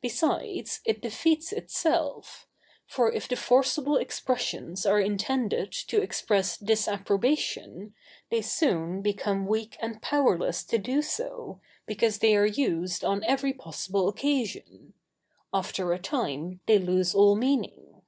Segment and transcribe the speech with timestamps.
[0.00, 2.48] Besides, it defeats itself;
[2.84, 7.94] for if the forcible expressions are intended to express disapprobation,
[8.28, 13.52] they soon become weak and powerless to do so, because they are used on every
[13.52, 14.94] possible occasion.
[15.54, 18.02] After a time they lose all meaning.